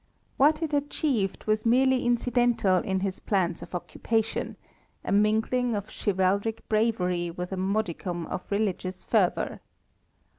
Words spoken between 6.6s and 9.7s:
bravery with a modicum of religious fervor.